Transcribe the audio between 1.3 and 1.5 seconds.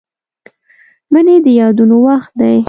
د